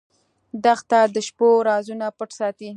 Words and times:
دښته 0.63 0.99
د 1.15 1.17
شپو 1.27 1.49
رازونه 1.69 2.05
پټ 2.17 2.29
ساتي. 2.39 2.69